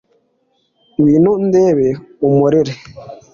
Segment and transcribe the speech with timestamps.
[0.97, 1.89] ngwino undebe
[2.27, 2.73] umporere